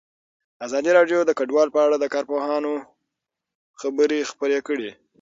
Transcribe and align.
ازادي 0.65 0.91
راډیو 0.97 1.19
د 1.25 1.31
کډوال 1.39 1.69
په 1.75 1.79
اړه 1.85 1.95
د 1.99 2.05
کارپوهانو 2.13 2.71
خبرې 3.81 4.19
خپرې 4.31 4.59
کړي. 4.67 4.91